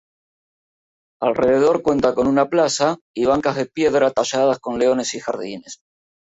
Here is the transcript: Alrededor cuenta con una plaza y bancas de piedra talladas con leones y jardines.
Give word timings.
Alrededor 1.21 1.83
cuenta 1.83 2.15
con 2.15 2.25
una 2.25 2.47
plaza 2.49 2.97
y 3.15 3.25
bancas 3.25 3.55
de 3.55 3.67
piedra 3.67 4.09
talladas 4.09 4.57
con 4.57 4.79
leones 4.79 5.13
y 5.13 5.19
jardines. 5.19 5.79